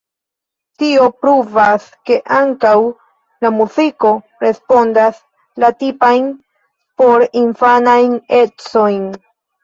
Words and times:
Tio 0.83 1.07
pruvas 1.23 1.83
ke 2.09 2.15
ankaŭ 2.37 2.71
la 3.45 3.51
muziko 3.57 4.11
respondas 4.45 5.19
la 5.65 5.69
tipajn 5.83 6.25
porinfanajn 7.03 8.17
ecojn. 8.39 9.05